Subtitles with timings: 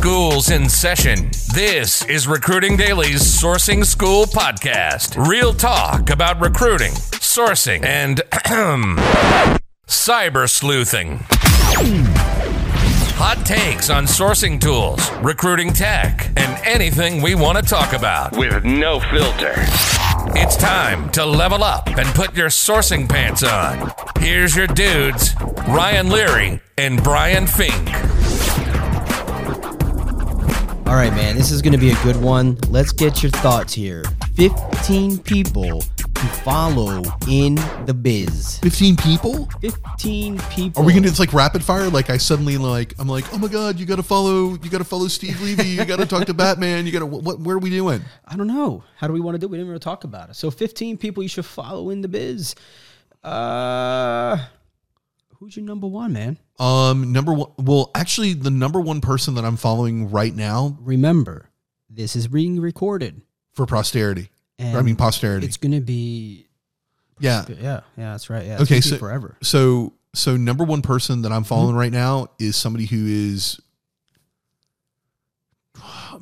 [0.00, 1.30] School's in session.
[1.52, 5.22] This is Recruiting Daily's Sourcing School podcast.
[5.28, 8.22] Real talk about recruiting, sourcing, and
[9.86, 11.18] cyber sleuthing.
[13.18, 18.64] Hot takes on sourcing tools, recruiting tech, and anything we want to talk about with
[18.64, 19.52] no filter.
[20.34, 23.92] It's time to level up and put your sourcing pants on.
[24.18, 25.34] Here's your dudes,
[25.68, 27.86] Ryan Leary and Brian Fink.
[30.90, 32.58] All right, man, this is going to be a good one.
[32.68, 34.02] Let's get your thoughts here.
[34.34, 37.54] 15 people to follow in
[37.86, 38.58] the biz.
[38.58, 39.48] 15 people?
[39.60, 40.82] 15 people.
[40.82, 41.88] Are we gonna do this like rapid fire?
[41.88, 45.06] Like I suddenly like I'm like, oh my god, you gotta follow, you gotta follow
[45.06, 47.38] Steve Levy, you gotta talk to Batman, you gotta what?
[47.38, 48.02] Where are we doing?
[48.26, 48.82] I don't know.
[48.96, 49.50] How do we want to do it?
[49.50, 50.34] We didn't really talk about it.
[50.34, 52.56] So 15 people you should follow in the biz.
[53.22, 54.38] Uh,
[55.40, 56.38] who's your number one, man?
[56.58, 57.50] Um, number one.
[57.58, 61.48] Well, actually, the number one person that I'm following right now Remember,
[61.88, 63.22] this is being recorded.
[63.54, 64.30] for posterity.
[64.58, 65.46] And I mean posterity.
[65.46, 66.46] It's going to be.
[67.18, 67.44] Yeah.
[67.48, 68.46] Yeah, yeah, that's right.
[68.46, 69.36] Yeah, it's Okay, so forever.
[69.42, 71.78] So so number one person that I'm following Mm-hmm.
[71.78, 73.58] right now is somebody who is.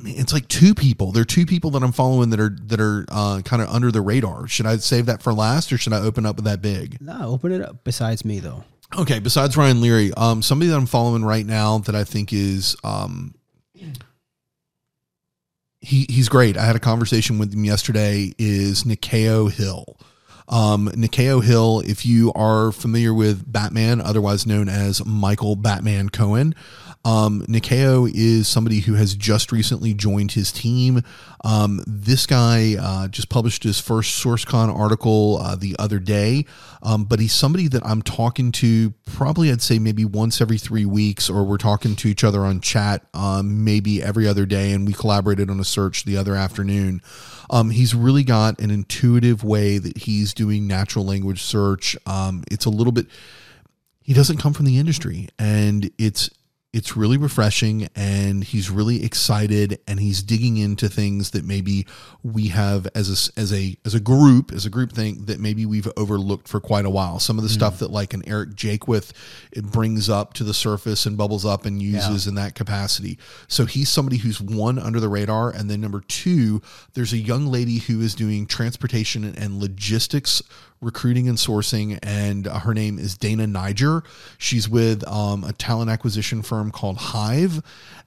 [0.01, 1.11] Mean, it's like two people.
[1.11, 3.91] There are two people that I'm following that are that are uh, kind of under
[3.91, 4.47] the radar.
[4.47, 7.01] Should I save that for last, or should I open up with that big?
[7.01, 7.83] No, open it up.
[7.83, 8.63] Besides me, though.
[8.97, 12.77] Okay, besides Ryan Leary, um, somebody that I'm following right now that I think is
[12.85, 13.35] um,
[15.81, 16.57] he he's great.
[16.57, 18.35] I had a conversation with him yesterday.
[18.39, 19.97] Is Nikeo Hill?
[20.49, 26.55] Um, Nikeo Hill, if you are familiar with Batman, otherwise known as Michael Batman Cohen,
[27.05, 31.03] um, Nikeo is somebody who has just recently joined his team.
[31.45, 36.45] Um, this guy uh, just published his first SourceCon article uh, the other day,
[36.83, 40.85] um, but he's somebody that I'm talking to probably, I'd say maybe once every three
[40.85, 44.87] weeks, or we're talking to each other on chat um, maybe every other day, and
[44.87, 47.01] we collaborated on a search the other afternoon.
[47.51, 51.97] Um, he's really got an intuitive way that he's doing natural language search.
[52.07, 53.07] Um, it's a little bit
[54.09, 56.31] he doesn't come from the industry and it's
[56.75, 61.87] it's really refreshing and he's really excited and he's digging into things that maybe
[62.23, 65.65] we have as a as a as a group as a group thing that maybe
[65.65, 67.19] we've overlooked for quite a while.
[67.19, 67.55] Some of the hmm.
[67.55, 69.15] stuff that like an Eric Jakewith
[69.51, 73.19] it brings up to the surface and bubbles up and uses in that capacity.
[73.49, 76.61] So he's somebody who's one under the radar and then number two
[76.93, 80.43] there's a young lady who is doing transportation and logistics
[80.81, 84.03] recruiting and sourcing, and uh, her name is Dana Niger.
[84.39, 87.63] She's with um, a talent acquisition firm called Hive,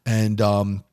[0.06, 0.84] and um,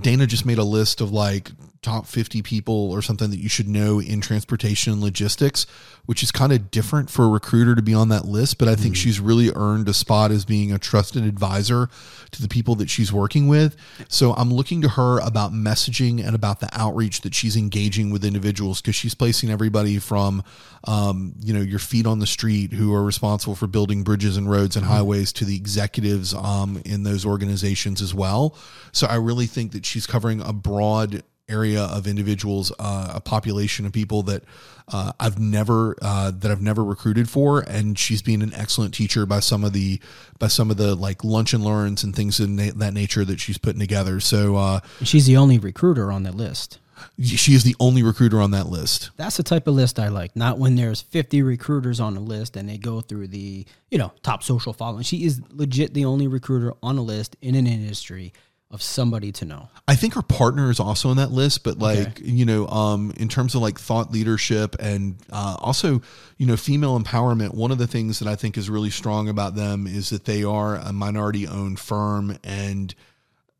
[0.00, 1.50] Dana just made a list of like
[1.82, 5.66] top 50 people or something that you should know in transportation and logistics,
[6.06, 8.58] which is kind of different for a recruiter to be on that list.
[8.58, 11.88] But I think she's really earned a spot as being a trusted advisor
[12.32, 13.76] to the people that she's working with.
[14.08, 18.24] So I'm looking to her about messaging and about the outreach that she's engaging with
[18.24, 20.42] individuals because she's placing everybody from,
[20.84, 24.50] um, you know, your feet on the street who are responsible for building bridges and
[24.50, 28.56] roads and highways to the executives um, in those organizations as well.
[28.92, 33.86] So I really think that she's covering a broad area of individuals, uh, a population
[33.86, 34.44] of people that
[34.88, 39.26] uh, I've never uh, that I've never recruited for, and she's being an excellent teacher
[39.26, 40.00] by some of the
[40.38, 43.40] by some of the like lunch and learns and things in na- that nature that
[43.40, 44.20] she's putting together.
[44.20, 46.78] So uh, She's the only recruiter on the list.
[47.22, 49.10] she is the only recruiter on that list.
[49.16, 50.34] That's the type of list I like.
[50.34, 54.12] Not when there's 50 recruiters on a list and they go through the, you know,
[54.22, 55.04] top social following.
[55.04, 58.32] She is legit the only recruiter on a list in an industry
[58.70, 59.68] of somebody to know.
[59.86, 63.28] I think her partner is also on that list, but like you know, um, in
[63.28, 66.02] terms of like thought leadership and uh, also
[66.36, 69.54] you know female empowerment, one of the things that I think is really strong about
[69.54, 72.94] them is that they are a minority owned firm and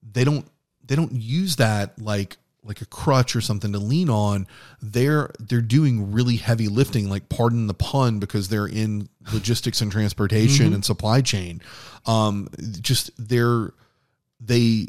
[0.02, 0.46] they don't
[0.84, 4.46] they don't use that like like a crutch or something to lean on.
[4.82, 9.90] They're they're doing really heavy lifting like pardon the pun because they're in logistics and
[9.90, 11.62] transportation and supply chain.
[12.04, 12.50] Um
[12.82, 13.72] just they're
[14.40, 14.88] they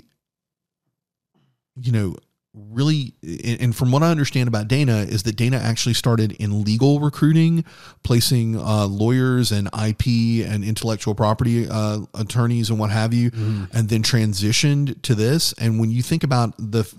[1.81, 2.15] you know
[2.53, 3.13] really
[3.59, 7.63] and from what i understand about dana is that dana actually started in legal recruiting
[8.03, 13.29] placing uh, lawyers and ip and intellectual property uh, attorneys and what have you
[13.71, 15.53] and then transitioned to this.
[15.53, 16.91] And when you think about the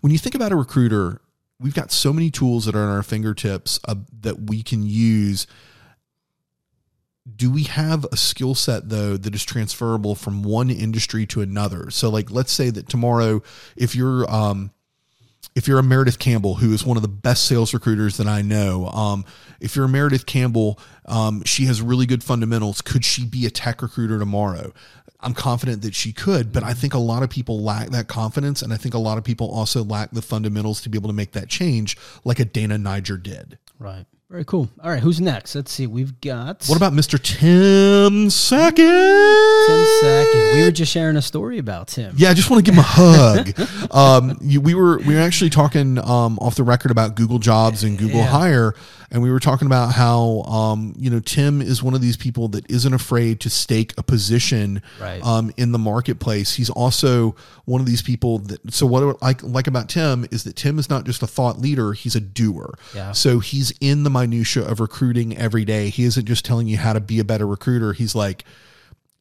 [0.00, 1.20] when you think about a recruiter
[1.60, 5.46] we've got so many tools that are at our fingertips uh, that we can use
[7.36, 11.90] do we have a skill set though that is transferable from one industry to another
[11.90, 13.42] so like let's say that tomorrow
[13.76, 14.70] if you're um
[15.54, 18.42] if you're a Meredith Campbell, who is one of the best sales recruiters that I
[18.42, 19.24] know, um,
[19.60, 22.80] if you're a Meredith Campbell, um, she has really good fundamentals.
[22.80, 24.72] Could she be a tech recruiter tomorrow?
[25.20, 28.62] I'm confident that she could, but I think a lot of people lack that confidence,
[28.62, 31.14] and I think a lot of people also lack the fundamentals to be able to
[31.14, 33.58] make that change, like a Dana Niger did.
[33.80, 34.06] Right.
[34.30, 34.68] Very cool.
[34.84, 35.54] All right, who's next?
[35.54, 35.86] Let's see.
[35.86, 37.18] We've got What about Mr.
[37.18, 38.76] Tim Sackett?
[38.76, 40.54] Tim Sackett.
[40.54, 42.12] We were just sharing a story about Tim.
[42.14, 43.90] Yeah, I just want to give him a hug.
[43.90, 47.84] um, you, we were we were actually talking um, off the record about Google Jobs
[47.84, 48.26] and Google Yeah.
[48.26, 48.74] Hire,
[49.10, 52.48] and we were talking about how um, you know Tim is one of these people
[52.48, 55.22] that isn't afraid to stake a position Right.
[55.24, 56.54] um, in the marketplace.
[56.56, 57.34] He's also
[57.64, 58.72] one of these people that.
[58.74, 61.92] So what I like about Tim is that Tim is not just a thought leader;
[61.94, 62.74] he's a doer.
[62.94, 63.12] Yeah.
[63.12, 65.88] So he's in the minutia of recruiting every day.
[65.88, 67.92] He isn't just telling you how to be a better recruiter.
[67.94, 68.44] He's like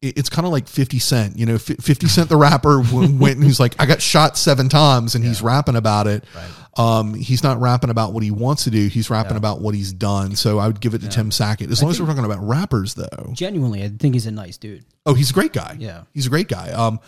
[0.02, 1.38] it's kind of like 50 Cent.
[1.38, 5.16] You know, 50 Cent, the rapper, went and he's like, I got shot seven times
[5.16, 6.24] and he's rapping about it.
[6.78, 8.88] Um, he's not rapping about what he wants to do.
[8.88, 10.36] He's rapping about what he's done.
[10.36, 11.72] So I would give it to Tim Sackett.
[11.72, 13.32] As long as we're talking about rappers, though.
[13.34, 14.86] Genuinely, I think he's a nice dude.
[15.06, 15.76] Oh, he's a great guy.
[15.80, 16.04] Yeah.
[16.14, 16.72] He's a great guy.
[16.72, 17.00] Um,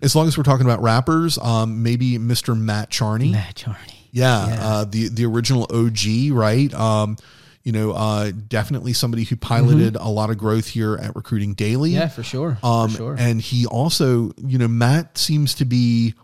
[0.00, 2.58] as long as we're talking about rappers, um, maybe Mr.
[2.58, 3.30] Matt Charney.
[3.30, 4.08] Matt Charney.
[4.10, 4.66] Yeah, Yeah.
[4.66, 6.72] Uh, the the original OG, right?
[6.74, 7.16] Um,
[7.62, 11.90] you know, uh, definitely somebody who piloted a lot of growth here at Recruiting Daily.
[11.90, 12.58] Yeah, for sure.
[12.62, 13.16] Um, for sure.
[13.18, 16.14] and he also, you know, Matt seems to be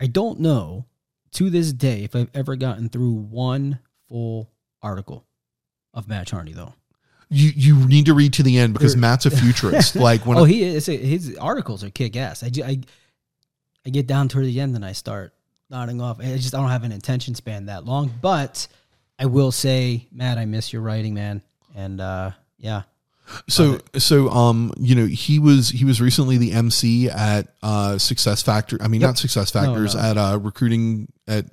[0.00, 0.86] I don't know
[1.32, 3.78] to this day if I've ever gotten through one
[4.08, 4.50] full
[4.82, 5.24] article
[5.94, 6.74] of Matt Charney though.
[7.28, 7.52] you.
[7.54, 9.96] You need to read to the end because Matt's a futurist.
[9.96, 10.86] like when oh, he is.
[10.86, 12.42] His articles are kick ass.
[12.42, 12.80] I, I
[13.86, 15.34] I get down toward the end and I start
[15.70, 16.20] nodding off.
[16.20, 18.68] I just I don't have an attention span that long, but
[19.22, 21.42] I will say, Matt, I miss your writing, man.
[21.76, 22.82] And uh, yeah,
[23.48, 28.42] so so um you know he was he was recently the MC at uh Success
[28.42, 28.76] Factor.
[28.80, 29.08] I mean Yep.
[29.08, 30.00] not Success Factors no.
[30.02, 31.46] at uh recruiting at.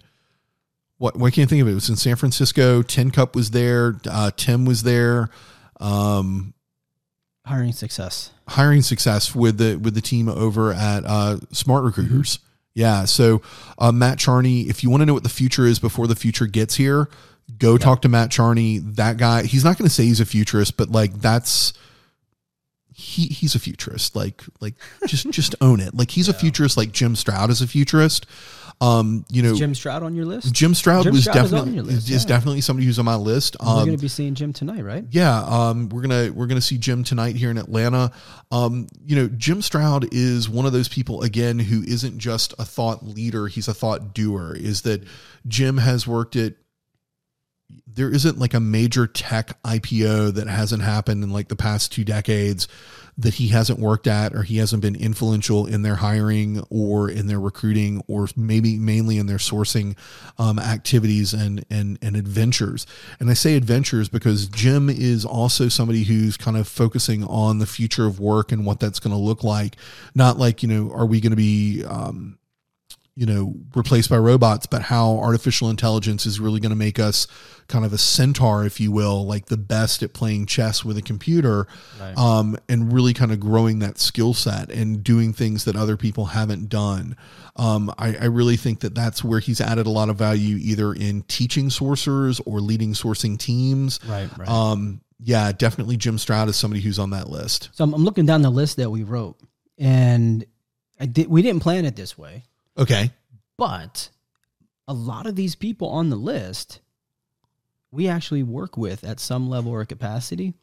[0.98, 1.72] What, why can't I think of it?
[1.72, 2.82] It was in San Francisco.
[2.82, 3.96] Ten Cup was there.
[4.06, 5.30] Uh, Tim was there.
[5.80, 6.54] Um,
[7.46, 8.32] hiring success.
[8.50, 12.40] hiring success with the with the team over at uh, Smart Recruiters.
[12.74, 13.06] Yeah.
[13.06, 13.42] So
[13.78, 16.48] uh, Matt Charney, if you want to know what the future is before the future
[16.48, 17.08] gets here,
[17.58, 18.78] go talk to Matt Charney.
[18.80, 21.74] That guy, he's not going to say he's a futurist, but like that's
[22.94, 24.16] he he's a futurist.
[24.16, 24.76] Like like
[25.08, 25.96] just just own it.
[25.96, 26.78] Like he's a futurist.
[26.78, 28.26] Like Jim Stroud is a futurist.
[28.82, 29.56] Um, you know.
[29.56, 30.54] Jim Stroud on your list?
[30.54, 32.28] Jim Stroud Jim was Stroud is on definitely your list, is yeah.
[32.30, 33.58] definitely somebody who's on my list.
[33.62, 35.04] We're Um, going to be seeing Jim tonight, right?
[35.12, 38.14] yeah, um, we're gonna we're gonna see Jim tonight here in Atlanta.
[38.52, 42.64] Um, you know, Jim Stroud is one of those people again who isn't just a
[42.64, 44.56] thought leader; he's a thought doer.
[44.58, 45.04] Is that
[45.46, 46.54] Jim has worked at?
[47.96, 52.04] There isn't like a major tech IPO that hasn't happened in like the past two
[52.04, 52.68] decades
[53.20, 57.28] that he hasn't worked at or he hasn't been influential in their hiring or in
[57.28, 59.98] their recruiting or maybe mainly in their sourcing
[60.38, 62.88] um, activities and, and and adventures.
[63.20, 67.66] And i say adventures because jim is also somebody who's kind of focusing on the
[67.66, 69.76] future of work and what that's going to look like.
[70.16, 72.39] Not like you know are we going to be um,
[73.20, 77.28] you know replaced by robots but how artificial intelligence is really going to make us
[77.68, 81.02] kind of a centaur if you will like the best at playing chess with a
[81.02, 81.68] computer
[82.18, 86.26] um, and really kind of growing that skill set and doing things that other people
[86.28, 87.16] haven't done
[87.58, 90.94] um, I, I really think that that's where he's added a lot of value either
[90.94, 94.48] in teaching sourcers or leading sourcing teams Right, right.
[94.48, 98.26] um, yeah definitely jim stroud is somebody who's on that list So I'm, I'm looking
[98.26, 99.36] down the list that we wrote,
[99.78, 100.46] and
[101.02, 101.28] I did.
[101.30, 102.44] We didn't plan it this way,
[102.80, 103.12] okay
[103.58, 104.10] but
[104.88, 106.80] a lot of these people on the list,
[107.92, 110.54] we actually work with at some level or capacity,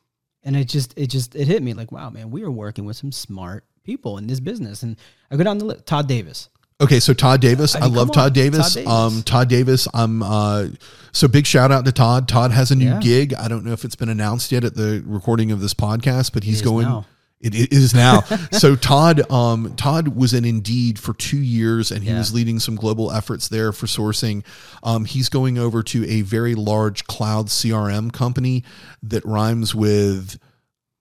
[0.42, 2.96] and it just it just it hit me like, wow, man, we are working with
[2.96, 4.82] some smart people in this business.
[4.82, 4.96] And
[5.30, 5.87] I go down the list.
[5.87, 6.49] Todd Davis.
[6.80, 8.75] Okay, so Todd Davis, I I, mean, love Todd Davis.
[8.75, 8.92] Todd Davis.
[8.92, 10.66] Um, Todd Davis, I'm uh,
[11.12, 12.28] so big shout out to Todd.
[12.28, 13.00] Todd has a new Yeah.
[13.00, 13.35] gig.
[13.35, 16.44] I don't know if it's been announced yet at the recording of this podcast, but
[16.44, 16.87] he's going.
[16.87, 17.06] now.
[17.40, 18.20] It, is now.
[18.52, 22.18] so Todd, um, Todd was in Indeed for two years, and he Yeah.
[22.18, 24.42] was leading some global efforts there for sourcing.
[24.82, 28.64] Um, he's going over to a very large cloud CRM company
[29.02, 30.38] that rhymes with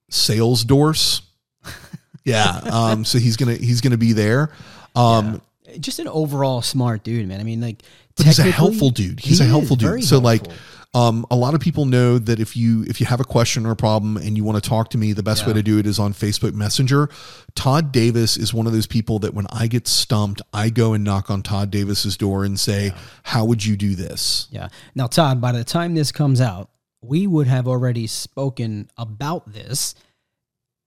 [0.09, 1.21] sales Salesdorse.
[2.25, 2.59] yeah.
[2.71, 4.51] Um, so he's gonna he's gonna be there.
[4.95, 5.41] Um,
[5.79, 7.39] Just an overall smart dude, man.
[7.39, 7.81] I mean, like,
[8.17, 9.19] but he's a helpful dude.
[9.19, 10.03] He's he a helpful dude.
[10.03, 10.63] So like helpful.
[10.95, 13.71] Um, a lot of people know that if you if you have a question or
[13.71, 15.85] a problem and you want to talk to me, the best way to do it
[15.85, 17.09] is on Facebook Messenger.
[17.53, 21.03] Todd Davis is one of those people that when I get stumped, I go and
[21.03, 24.69] knock on Todd Davis's door and say, "How would you do this?" Yeah.
[24.95, 26.69] Now, Todd, by the time this comes out,
[27.01, 29.95] we would have already spoken about this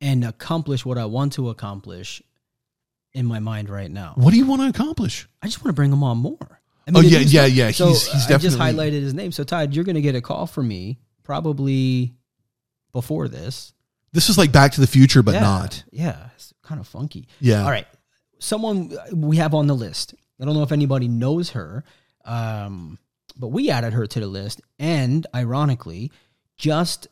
[0.00, 2.22] and accomplished what I want to accomplish
[3.12, 4.14] in my mind right now.
[4.16, 5.28] What do you want to accomplish?
[5.42, 6.57] I just want to bring them on more.
[6.88, 7.70] I Oh, yeah, yeah, yeah.
[7.70, 9.32] So He's- he's I just highlighted his name.
[9.32, 12.14] So Todd, you're going to get a call from me probably
[12.92, 13.72] before this.
[14.12, 15.84] This is like Back to the Future, but yeah, not.
[15.90, 17.28] Yeah, it's kind of funky.
[17.40, 17.62] Yeah.
[17.64, 17.86] All right.
[18.38, 20.14] Someone we have on the list.
[20.40, 21.84] I don't know if anybody knows her,
[22.24, 22.98] um,
[23.36, 24.60] but we added her to the list.
[24.78, 26.10] And ironically,
[26.56, 27.08] just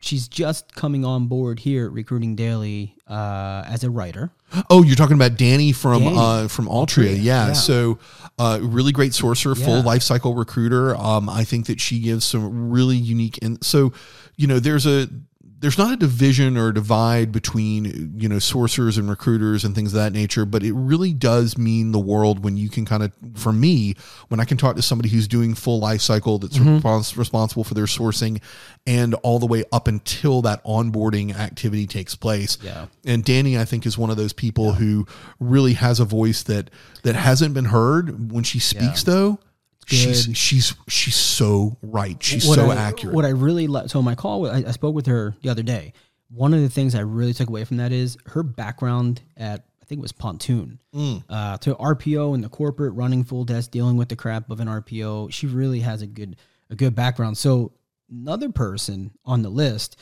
[0.00, 4.30] she's just coming on board here at Recruiting Daily uh, as a writer.
[4.70, 6.16] Oh, you're talking about Danny from Danny.
[6.18, 7.46] uh, from Altria, Altria, yeah.
[7.48, 7.52] yeah.
[7.52, 7.98] So,
[8.38, 9.82] uh, really great sorcerer, full Yeah.
[9.82, 10.96] life cycle recruiter.
[10.96, 13.38] Um, I think that she gives some really unique.
[13.42, 13.92] And so,
[14.36, 15.08] you know, there's a
[15.60, 19.92] there's not a division or a divide between you know sorcerers and recruiters and things
[19.92, 23.12] of that nature, but it really does mean the world when you can kind of,
[23.34, 23.94] for me,
[24.28, 26.86] when I can talk to somebody who's doing full life cycle that's Mm-hmm.
[26.86, 28.40] respons- responsible for their sourcing,
[28.86, 32.56] and all the way up until that onboarding activity takes place.
[32.62, 32.86] Yeah.
[33.04, 35.06] And Danny, I think, is one of those people who
[35.40, 36.70] really has a voice that
[37.02, 38.30] that hasn't been heard.
[38.32, 39.47] When she speaks, though, she's
[39.88, 40.36] good.
[40.36, 42.22] she's she's so right.
[42.22, 43.14] She's What so I- accurate.
[43.14, 45.92] What I really like, so my call, I, I spoke with her the other day.
[46.30, 49.84] One of the things I really took away from that is her background at, I
[49.86, 51.24] think it was Pontoon, Mm.
[51.28, 54.68] uh, to RPO and the corporate running full desk, dealing with the crap of an
[54.68, 55.32] RPO.
[55.32, 56.36] She really has a good,
[56.68, 57.38] a good background.
[57.38, 57.72] So
[58.10, 59.96] another person on the list,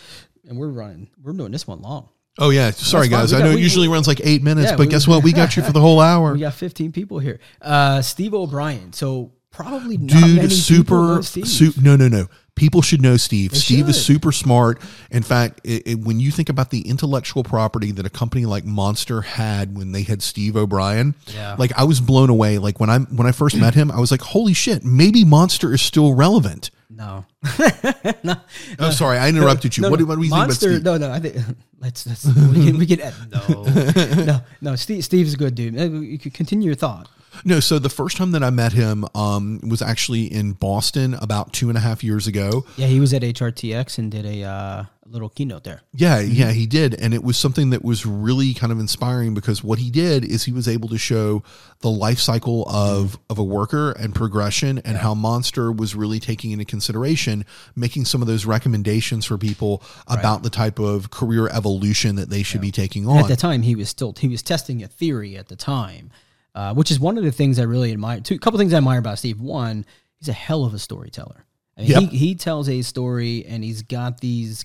[0.48, 2.08] and we're running, we're doing this one long.
[2.38, 3.32] oh yeah, sorry guys.
[3.32, 5.22] We I know we- it usually runs like eight minutes, Yeah, but we- guess what?
[5.22, 6.32] We got you for the whole hour.
[6.32, 7.38] We got 15 people here.
[7.62, 8.92] Uh, Steve O'Brien.
[8.92, 12.26] So probably not Dude, many people super, su- no, no, no.
[12.54, 13.50] People should know Steve.
[13.50, 14.80] They Steve is super smart.
[15.10, 18.64] In fact, it, it- when you think about the intellectual property that a company like
[18.64, 21.54] Monster had when they had Steve O'Brien, Yeah.
[21.58, 22.58] like I was blown away.
[22.58, 24.84] Like when I when I first met him, I was like, "Holy shit!
[24.84, 27.26] Maybe Monster is still relevant." no.
[28.24, 28.36] no.
[28.78, 29.82] Oh, sorry, I interrupted you.
[29.82, 30.04] No, what, no.
[30.04, 31.00] do, what do we Monster, think about Steve?
[31.00, 31.12] No, no.
[31.12, 34.76] I think let's let's we can we can no no no.
[34.76, 35.78] Steve Steve's a good dude.
[35.78, 37.08] Uh, You could continue your thought.
[37.44, 41.52] No, so the first time that I met him um, was actually in Boston about
[41.52, 42.64] two and a half years ago.
[42.76, 45.82] Yeah, he was at HRTX and did a uh, little keynote there.
[45.92, 46.94] Yeah, yeah, he did.
[46.94, 50.44] And it was something that was really kind of inspiring because what he did is
[50.44, 51.42] he was able to show
[51.80, 56.50] the life cycle of of a worker and progression and how Monster was really taking
[56.50, 62.16] into consideration making some of those recommendations for people about the type of career evolution
[62.16, 63.18] that they should be taking on.
[63.18, 66.10] At the time, he was still he was testing a theory at the time,
[66.56, 68.18] uh, which is one of the things I really admire.
[68.20, 69.40] Two couple things I admire about Steve.
[69.40, 69.84] One,
[70.18, 71.44] he's a hell of a storyteller.
[71.76, 72.00] I mean, Yep.
[72.10, 74.64] he, he tells a story and he's got these.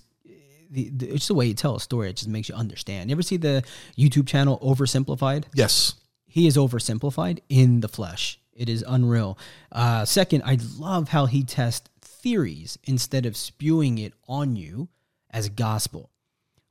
[0.70, 2.08] The, the, it's the way you tell a story.
[2.08, 3.10] It just makes you understand.
[3.10, 3.62] You ever see the
[3.98, 5.44] YouTube channel Oversimplified?
[5.54, 5.94] yes.
[6.24, 8.40] he is oversimplified in the flesh.
[8.54, 9.38] It is unreal.
[9.70, 14.88] Uh, second, I love how he tests theories instead of spewing it on you
[15.30, 16.10] as gospel,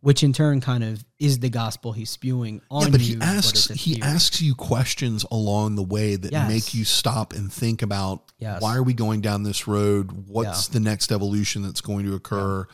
[0.01, 3.15] which in turn kind of is the gospel he's spewing on Yeah, but you.
[3.17, 4.01] he asks he theory.
[4.09, 6.49] asks you questions along the way that Yes.
[6.49, 8.61] make you stop and think about Yes.
[8.61, 10.11] why are we going down this road?
[10.27, 12.65] What's the next evolution that's going to occur?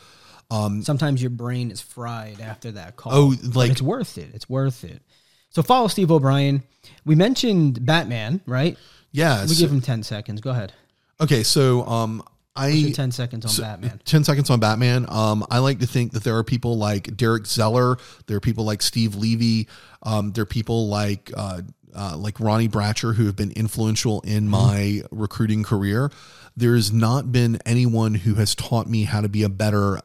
[0.50, 3.12] Sometimes your brain is fried after that call.
[3.14, 4.30] Oh, like- it's worth it.
[4.32, 5.02] It's worth it.
[5.50, 6.62] So follow Steve O'Brien.
[7.04, 8.78] We mentioned Batman, right?
[9.12, 9.44] Yeah.
[9.46, 10.40] We give him ten seconds.
[10.40, 10.72] Go ahead.
[11.20, 12.22] okay, so um
[12.58, 14.00] I ten seconds on Batman.
[14.04, 15.06] 10 seconds on Batman.
[15.08, 17.96] Um, I like to think that there are people like Derek Zeller.
[18.26, 19.68] There are people like Steve Levy.
[20.02, 21.62] Um, there are people like, uh,
[21.94, 26.10] uh, like Ronnie Bratcher who have been influential in my recruiting career.
[26.56, 30.00] There has not been anyone who has taught me how to be a better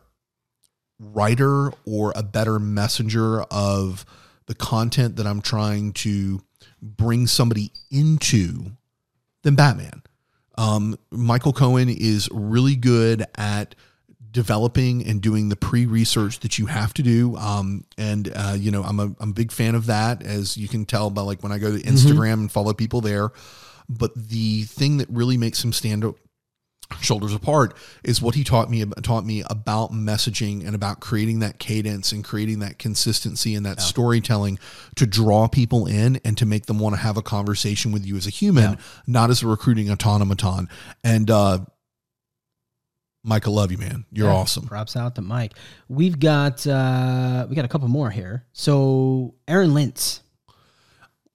[1.00, 4.06] writer or a better messenger of
[4.46, 6.42] the content that I'm trying to
[6.82, 8.72] bring somebody into
[9.44, 10.04] than Batman.
[10.56, 13.76] Um, Michael Cohen is really good at
[14.32, 17.36] developing and doing the pre-research that you have to do.
[17.38, 20.68] Um, and uh, you know, I'm a I'm a big fan of that, as you
[20.68, 23.32] can tell by like when I go to Instagram and follow people there.
[23.90, 26.18] But the thing that really makes him stand out
[27.02, 31.60] shoulders apart is what he taught me taught me about messaging and about creating that
[31.60, 34.60] cadence and creating that consistency and that storytelling
[34.96, 38.16] to draw people in and to make them want to have a conversation with you
[38.18, 40.68] as a human not as a recruiting automaton
[41.04, 41.60] and uh
[43.26, 44.04] Mike, I love you, man.
[44.12, 44.68] You're Yeah, awesome.
[44.68, 45.54] Props out to Mike.
[45.88, 48.44] We've got uh we got a couple more here.
[48.52, 50.20] So Aaron Lintz.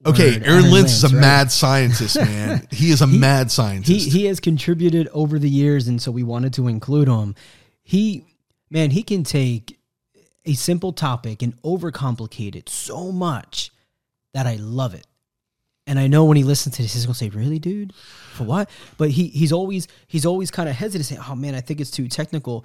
[0.07, 1.21] Okay, Word, Aaron Lintz is a right?
[1.21, 2.67] mad scientist, man.
[2.71, 3.89] he is a mad scientist.
[3.91, 7.35] He he has contributed over the years, and so we wanted to include him.
[7.83, 8.25] He
[8.71, 9.79] man, he can take
[10.45, 13.73] a simple topic and overcomplicate it so much
[14.35, 15.07] that I love it.
[15.87, 17.93] And I know when he listens to this, he's gonna say, "Really, dude,
[18.35, 21.61] for what?" But he he's always he's always kind of hesitant, saying, "Oh man, I
[21.61, 22.65] think it's too technical."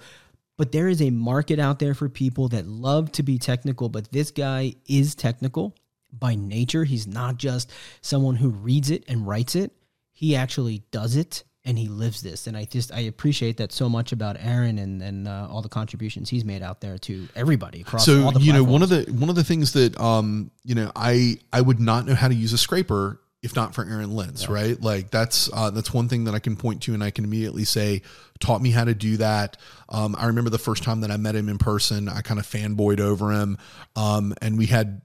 [0.56, 3.88] But there is a market out there for people that love to be technical.
[3.88, 5.74] But this guy is technical
[6.18, 6.84] by nature.
[6.84, 9.72] He's not just someone who reads it and writes it.
[10.12, 12.46] he actually does it and he lives this.
[12.46, 15.68] And I just I appreciate that so much about Aaron and and uh, all the
[15.68, 18.04] contributions he's made out there to everybody across.
[18.04, 20.74] So all the you know one of the one of the things that um you
[20.74, 24.10] know I I would not know how to use a scraper if not for Aaron
[24.10, 24.80] Lintz, right?
[24.80, 27.64] Like that's uh, that's one thing that I can point to and I can immediately
[27.64, 28.00] say
[28.40, 29.58] taught me how to do that.
[29.90, 32.46] Um, I remember the first time that I met him in person, I kind of
[32.46, 33.58] fanboyed over him,
[33.96, 35.02] um, and we had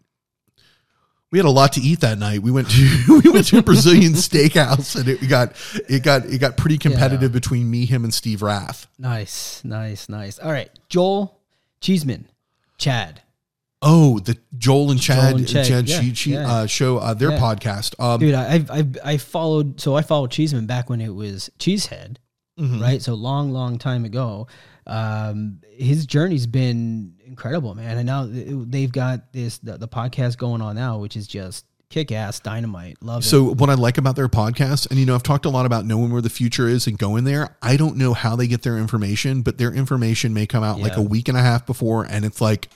[1.31, 2.41] we had a lot to eat that night.
[2.41, 5.53] We went to we went to a Brazilian steakhouse, and it got
[5.88, 8.88] it got it got pretty competitive between me, him, and Steve Rath.
[8.98, 10.39] nice, nice, nice.
[10.39, 11.39] All right, Joel
[11.81, 12.25] Cheesman,
[12.77, 13.21] Chad.
[13.81, 16.51] Oh, the Joel and Chad, and Chad, Chad, yeah, she, yeah.
[16.51, 17.39] uh, show uh, their Yeah.
[17.39, 17.98] podcast.
[17.98, 22.17] Um, Dude, I I've, I've followed so I followed Cheesman back when it was Cheezhead,
[22.59, 22.81] mhm.
[22.81, 23.01] right?
[23.01, 24.48] So long, long time ago.
[24.86, 27.98] Um, his journey's been incredible, man.
[27.98, 32.12] And now they've got this the, the podcast going on now, which is just kick
[32.12, 32.98] ass dynamite.
[33.01, 33.25] Love it.
[33.25, 35.86] So what I like about their podcast, and you know, I've talked a lot about
[35.86, 37.55] knowing where the future is and going there.
[37.62, 40.98] I don't know how they get their information, but their information may come out like
[40.98, 42.69] a week and a half before, and it's like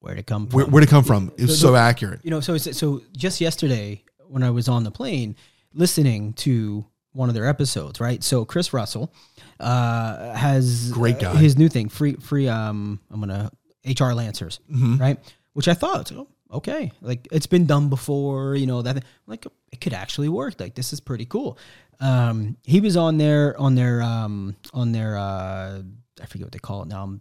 [0.00, 0.56] Where'd it come from?
[0.56, 1.30] where where'd it come from?
[1.36, 2.20] It's The- so the- accurate.
[2.24, 5.36] you know, so it's, so just yesterday when I was on the plane
[5.74, 8.22] listening to one of their episodes, right?
[8.22, 9.12] So Chris Russell
[9.60, 11.38] uh, has Great uh, guy.
[11.38, 12.48] his new thing, free free.
[12.48, 13.50] Um, I'm gonna
[13.84, 14.98] HR Lancers, Mhm.
[15.00, 15.18] right?
[15.52, 19.80] Which I thought, oh, okay, like it's been done before, you know that like it
[19.80, 20.58] could actually work.
[20.58, 21.58] Like this is pretty cool.
[22.00, 25.82] Um, he was on their on their um on their uh
[26.20, 27.02] I forget what they call it now.
[27.04, 27.20] I'm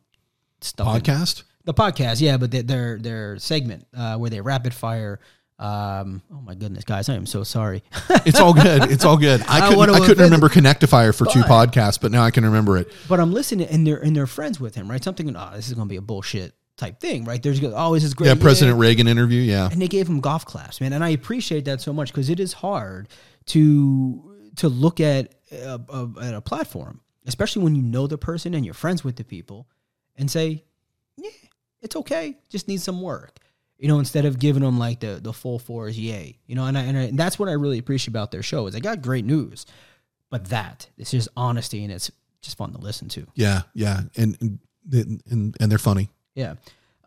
[0.62, 0.88] stuck.
[0.88, 1.43] Podcast.
[1.63, 5.19] The podcast, yeah, but their their, their segment uh, where they rapid fire.
[5.61, 7.83] Um, oh my goodness, guys, I am so sorry.
[8.25, 8.91] It's all good.
[8.91, 9.41] It's all good.
[9.47, 12.43] I I couldn't, wanna I couldn't remember Connectifier for two podcasts, but now I can
[12.45, 12.91] remember it.
[13.07, 15.03] but I'm listening, and they're and they're friends with him, right?
[15.03, 17.41] Something, oh, this is gonna be a bullshit type thing, right?
[17.41, 18.27] There's oh, this is great.
[18.27, 19.41] Yeah, President Reagan interview.
[19.41, 19.69] Yeah.
[19.71, 22.39] and they gave him golf claps, man, and I appreciate that so much because it
[22.39, 23.07] is hard
[23.47, 28.53] to to look at a, a, at a platform, especially when you know the person
[28.53, 29.67] and you're friends with the people,
[30.15, 30.63] and say,
[31.17, 31.29] yeah,
[31.81, 33.37] it's okay, just needs some work.
[33.81, 36.77] You know, instead of giving them like the the full fours, yay, you know, and
[36.77, 39.01] I, and, I, and that's what I really appreciate about their show is they got
[39.01, 39.65] great news,
[40.29, 43.25] but that it's just honesty and it's just fun to listen to.
[43.35, 43.61] Yeah.
[43.74, 44.01] Yeah.
[44.15, 44.59] And, and,
[45.29, 46.09] and, and they're funny.
[46.35, 46.55] Yeah.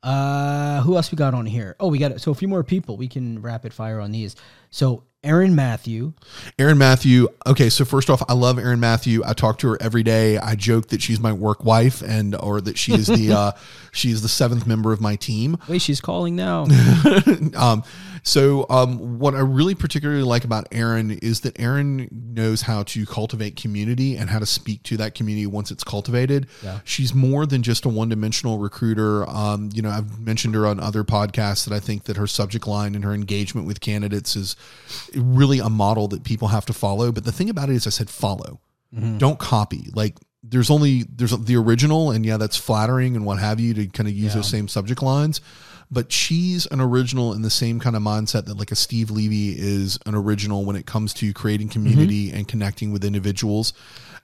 [0.03, 1.77] Uh, who else we got on here?
[1.81, 2.97] Oh, we got so a few more people.
[2.97, 4.37] We can rapid fire on these.
[4.71, 6.13] So Aaron Matthew,
[6.59, 7.29] Aaron Matthew.
[7.47, 9.23] Okay, so first off, I love Aaron Matthew.
[9.25, 10.39] I talk to her every day.
[10.39, 13.53] I joke that she's my work wife and or that she is the uh,
[13.93, 15.59] she is the seventh member of my team.
[15.69, 16.67] wait, she's calling now.
[17.57, 17.83] um,
[18.25, 23.05] so um, what I really particularly like about Aaron is that Aaron knows how to
[23.05, 26.47] cultivate community and how to speak to that community once it's cultivated.
[26.63, 26.81] Yeah.
[26.85, 29.29] She's more than just a one-dimensional recruiter.
[29.29, 32.67] Um, you know, I've mentioned her on other podcasts that I think that her subject
[32.67, 34.57] line and her engagement with candidates is
[35.17, 37.13] really a model that people have to follow.
[37.13, 38.61] But the thing about it is, I said follow,
[38.95, 39.19] mm-hmm.
[39.19, 39.91] don't copy.
[39.95, 43.87] Like there's only there's the original, and yeah, that's flattering and what have you to
[43.87, 44.37] kind of use Yeah.
[44.37, 45.41] those same subject lines.
[45.91, 49.51] But she's an original in the same kind of mindset that like a Steve Levy
[49.57, 51.83] is an original when it comes to creating mm-hmm.
[51.83, 53.73] community and connecting with individuals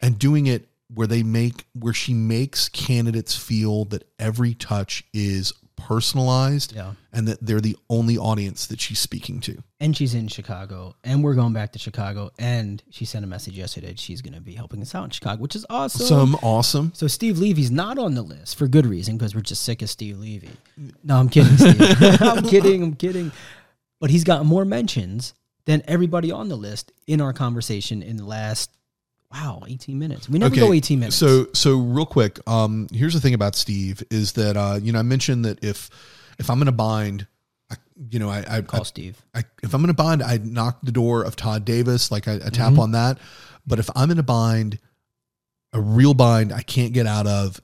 [0.00, 5.52] and doing it where they make where she makes candidates feel that every touch is
[5.80, 6.92] personalized Yeah.
[7.12, 9.62] and that they're the only audience that she's speaking to.
[9.80, 12.30] and she's in Chicago, and we're going back to Chicago.
[12.38, 13.88] And she sent a message yesterday.
[13.88, 16.06] That she's going to be helping us out in Chicago, which is awesome.
[16.06, 16.92] Some awesome.
[16.94, 19.88] So Steve Levy's not on the list for good reason because we're just sick of
[19.90, 20.50] Steve Levy.
[21.02, 21.76] No, I'm kidding, Steve.
[22.22, 22.82] I'm kidding.
[22.82, 23.32] I'm kidding.
[24.00, 25.34] But he's got more mentions
[25.66, 28.70] than everybody on the list in our conversation in the last
[29.32, 30.28] wow 18 minutes.
[30.28, 31.16] We never go 18 minutes.
[31.16, 34.98] So so real quick, um, here's the thing about Steve is that uh, you know
[34.98, 35.90] I mentioned that if
[36.38, 37.26] if I'm gonna bind,
[37.70, 37.76] I,
[38.10, 39.22] you know I I, call I, Steve.
[39.34, 42.34] I if I'm in a bind, I knock the door of Todd Davis, like I,
[42.34, 42.48] I Mm-hmm.
[42.50, 43.18] tap on that.
[43.66, 44.78] But if I'm in a bind,
[45.72, 47.60] a real bind I can't get out of,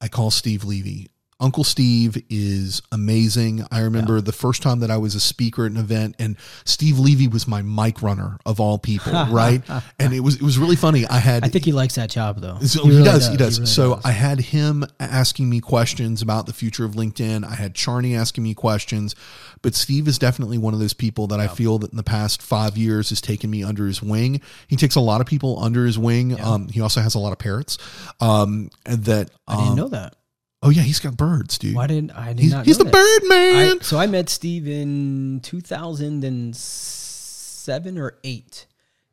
[0.00, 1.08] I call Steve Levy.
[1.40, 3.64] Uncle Steve is amazing.
[3.70, 6.98] I remember the first time that I was a speaker at an event, and Steve
[6.98, 9.62] Levy was my mic runner of all people, right?
[9.98, 11.06] and it was it was really funny.
[11.06, 12.58] I had I think he likes that job though.
[12.60, 13.58] so he, really does, he does.
[13.58, 14.04] really so does.
[14.04, 17.44] I had him asking me questions about the future of LinkedIn.
[17.44, 19.14] I had Charney asking me questions,
[19.62, 22.42] but Steve is definitely one of those people that I feel that in the past
[22.42, 24.40] five years has taken me under his wing.
[24.68, 26.38] He takes a lot of people under his wing.
[26.40, 27.78] Um, he also has a lot of parrots.
[28.20, 30.16] Um, and that I didn't um, know that.
[30.62, 31.74] Oh yeah, he's got birds, dude.
[31.74, 32.28] Why didn't I?
[32.34, 32.92] Did he's not he's the that.
[32.92, 33.78] bird man.
[33.80, 38.66] I, so I met Steve in 2007 or eight,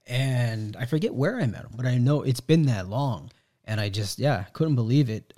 [0.06, 3.32] and I forget where I met him, but I know it's been that long,
[3.66, 5.34] and I just yeah couldn't believe it.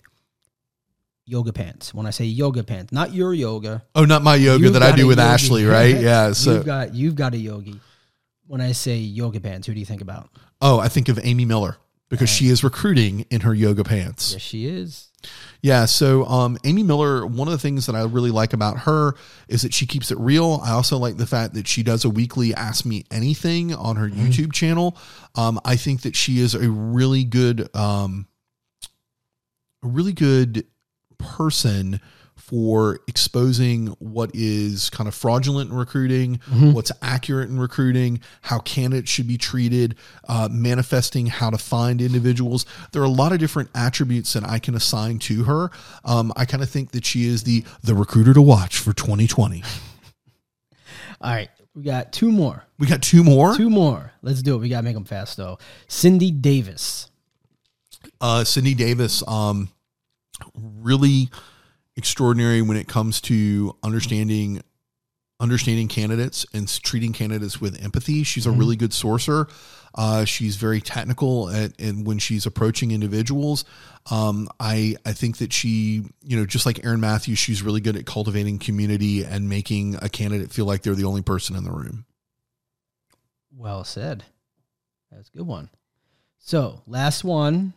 [1.26, 1.94] Yoga pants.
[1.94, 3.84] When I say yoga pants, not your yoga.
[3.94, 5.30] oh, not my yoga You've that I do with yogi.
[5.30, 5.96] Ashley, right?
[6.02, 6.32] Yeah.
[6.34, 7.80] So you've got you've got a yogi.
[8.48, 10.32] when I say yoga pants, who do you think about?
[10.60, 11.78] Oh, I think of Amy Miller
[12.10, 14.34] because she is recruiting in her yoga pants.
[14.34, 15.06] Yes, she is.
[15.62, 15.86] Yeah.
[15.86, 19.16] So, um, Amy Miller, one of the things that I really like about her
[19.50, 20.62] is that she keeps it real.
[20.64, 24.08] I also like the fact that she does a weekly Ask Me Anything on her
[24.10, 24.28] Mm-hmm.
[24.28, 24.98] YouTube channel.
[25.36, 28.28] Um, I think that she is a really good, um,
[29.84, 30.66] a really good
[31.18, 32.00] person
[32.50, 36.40] for exposing what is kind of fraudulent in recruiting,
[36.74, 39.96] what's accurate in recruiting, how candidates should be treated,
[40.28, 42.66] uh, manifesting how to find individuals.
[42.92, 45.70] There are a lot of different attributes that I can assign to her.
[46.04, 49.64] Um, I kind of think that she is the the recruiter to watch for 2020.
[51.22, 52.66] All right, we got two more.
[52.80, 53.56] We got two more.
[53.56, 54.12] Two more.
[54.24, 54.58] Let's do it.
[54.58, 55.60] We gotta make them fast though.
[55.88, 57.12] Cindy Davis.
[58.20, 59.70] Uh, Cindy Davis, um,
[60.56, 61.30] really
[62.00, 64.64] extraordinary when it comes to understanding
[65.42, 68.24] understanding candidates and treating candidates with empathy.
[68.24, 69.50] She's a really good sourcer.
[69.96, 73.66] Uh, she's very technical at, and when she's approaching individuals.
[74.12, 77.96] Um, I I think that she, you know, just like Aaron Matthews, she's really good
[77.96, 81.72] at cultivating community and making a candidate feel like they're the only person in the
[81.72, 82.06] room.
[83.56, 84.24] Well said.
[85.12, 85.70] That's a good one.
[86.38, 87.74] So last one.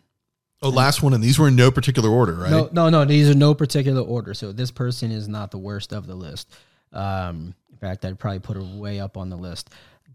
[0.63, 2.51] Oh, last one, and these were in no particular order, right?
[2.51, 3.05] No, no, no.
[3.05, 4.33] These are no particular order.
[4.33, 6.55] So this person is not the worst of the list.
[6.93, 9.71] Um, in fact, I'd probably put her way up on the list.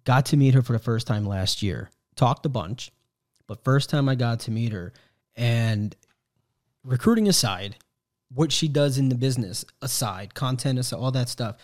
[0.05, 1.89] Got to meet her for the first time last year.
[2.15, 2.91] Talked a bunch,
[3.45, 4.93] but first time I got to meet her,
[5.35, 5.93] and
[6.83, 7.75] recruiting aside,
[8.33, 11.57] what she does in the business aside, content aside, all that stuff,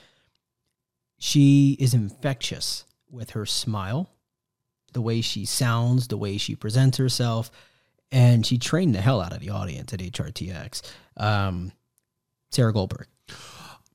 [1.18, 4.10] she is infectious with her smile,
[4.92, 7.50] the way she sounds, the way she presents herself
[8.14, 10.84] and she trained the hell out of the audience at HRTX.
[11.18, 11.74] Um,
[12.52, 13.08] Sarah Goldberg.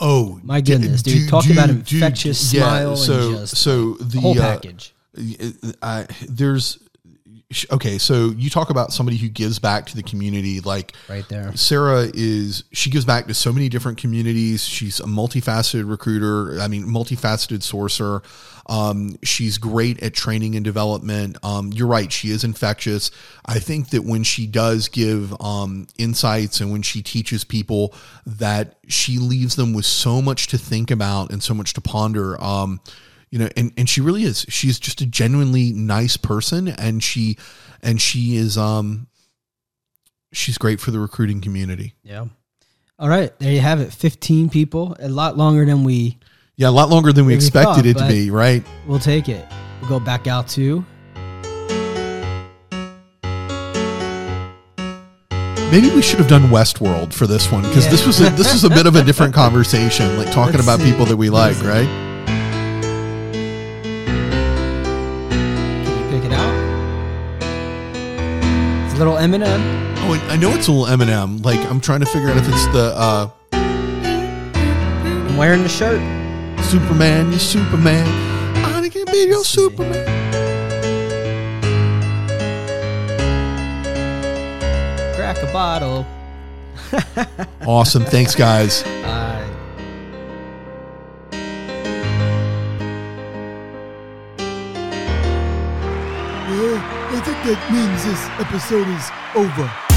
[0.00, 1.28] Oh My goodness, dude.
[1.28, 2.98] Talk about infectious smile and
[3.38, 4.94] just so the Whole uh, package.
[5.82, 6.78] I, there's
[7.70, 11.56] okay so you talk about somebody who gives back to the community like Right there.
[11.56, 14.66] sarah is she gives back to so many different communities.
[14.66, 18.22] She's a multifaceted recruiter i mean multifaceted sourcer.
[18.70, 21.38] Um, she's great at training and development.
[21.42, 23.10] Um, you're right she is infectious.
[23.46, 27.94] I think that when she does give um, insights and when she teaches people
[28.26, 32.38] that she leaves them with so much to think about and so much to ponder.
[32.44, 32.80] Um,
[33.30, 37.36] you know and, and she really is she's just a genuinely nice person and she
[37.82, 39.06] and she is um
[40.32, 42.26] she's great for the recruiting community Yeah.
[43.00, 43.30] All right.
[43.38, 43.92] There you have it.
[43.92, 44.96] 15 people.
[44.98, 46.18] A lot longer than we
[46.56, 49.28] yeah a lot longer than we we expected thought, it to be right we'll take
[49.28, 49.46] it.
[49.80, 50.84] We'll go back out to
[55.70, 57.90] maybe we should have done westworld for this one because Yeah.
[57.90, 60.80] this was a, this was a bit of a different conversation like talking Let's about
[60.80, 60.90] see.
[60.90, 62.07] people that we like right
[68.98, 69.60] little Eminem.
[70.00, 72.48] oh and i know it's a little eminem like i'm trying to figure out if
[72.48, 76.00] it's the uh I'm wearing the shirt.
[76.64, 78.06] superman you superman
[78.64, 80.06] i can be your superman
[85.14, 86.06] Crack a bottle.
[87.66, 89.27] awesome thanks guys Uh,
[97.18, 99.87] I think that means this episode is over.